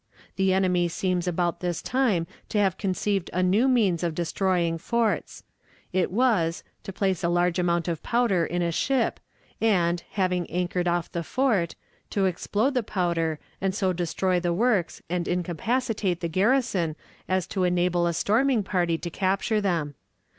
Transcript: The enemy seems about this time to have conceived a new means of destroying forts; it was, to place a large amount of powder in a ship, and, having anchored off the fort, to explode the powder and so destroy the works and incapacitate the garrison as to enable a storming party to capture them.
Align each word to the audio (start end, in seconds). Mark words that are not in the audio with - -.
The 0.35 0.51
enemy 0.51 0.87
seems 0.87 1.27
about 1.27 1.59
this 1.59 1.79
time 1.79 2.25
to 2.49 2.57
have 2.57 2.79
conceived 2.79 3.29
a 3.33 3.43
new 3.43 3.67
means 3.67 4.01
of 4.01 4.15
destroying 4.15 4.79
forts; 4.79 5.43
it 5.93 6.09
was, 6.09 6.63
to 6.81 6.91
place 6.91 7.23
a 7.23 7.29
large 7.29 7.59
amount 7.59 7.87
of 7.87 8.01
powder 8.01 8.43
in 8.43 8.63
a 8.63 8.71
ship, 8.71 9.19
and, 9.61 10.01
having 10.13 10.49
anchored 10.49 10.87
off 10.87 11.11
the 11.11 11.21
fort, 11.21 11.75
to 12.09 12.25
explode 12.25 12.73
the 12.73 12.81
powder 12.81 13.37
and 13.61 13.75
so 13.75 13.93
destroy 13.93 14.39
the 14.39 14.53
works 14.55 15.03
and 15.07 15.27
incapacitate 15.27 16.21
the 16.21 16.27
garrison 16.27 16.95
as 17.29 17.45
to 17.45 17.63
enable 17.63 18.07
a 18.07 18.13
storming 18.13 18.63
party 18.63 18.97
to 18.97 19.11
capture 19.11 19.61
them. 19.61 19.93